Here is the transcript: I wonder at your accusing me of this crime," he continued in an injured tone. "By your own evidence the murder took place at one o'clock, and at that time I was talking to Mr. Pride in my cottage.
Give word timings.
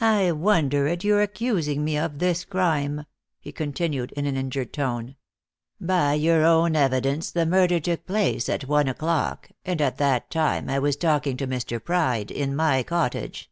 I 0.00 0.30
wonder 0.30 0.86
at 0.86 1.02
your 1.02 1.20
accusing 1.20 1.82
me 1.84 1.98
of 1.98 2.20
this 2.20 2.44
crime," 2.44 3.06
he 3.40 3.50
continued 3.50 4.12
in 4.12 4.24
an 4.24 4.36
injured 4.36 4.72
tone. 4.72 5.16
"By 5.80 6.14
your 6.14 6.44
own 6.44 6.76
evidence 6.76 7.32
the 7.32 7.44
murder 7.44 7.80
took 7.80 8.06
place 8.06 8.48
at 8.48 8.68
one 8.68 8.86
o'clock, 8.86 9.50
and 9.64 9.82
at 9.82 9.98
that 9.98 10.30
time 10.30 10.70
I 10.70 10.78
was 10.78 10.94
talking 10.94 11.36
to 11.38 11.48
Mr. 11.48 11.82
Pride 11.82 12.30
in 12.30 12.54
my 12.54 12.84
cottage. 12.84 13.50